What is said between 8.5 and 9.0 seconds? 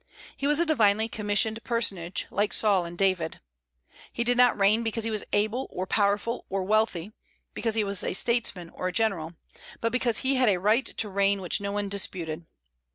or a